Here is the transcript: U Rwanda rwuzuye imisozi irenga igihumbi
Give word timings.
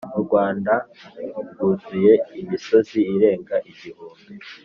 U 0.17 0.21
Rwanda 0.25 0.73
rwuzuye 1.49 2.13
imisozi 2.41 2.99
irenga 3.13 3.55
igihumbi 3.71 4.31